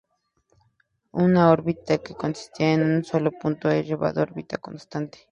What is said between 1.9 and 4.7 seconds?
que consiste de un solo punto es llamada órbita